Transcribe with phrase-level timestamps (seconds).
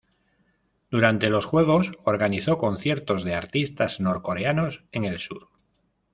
[0.89, 5.49] Durante los Juegos, organizó conciertos de artistas norcoreanos en el sur.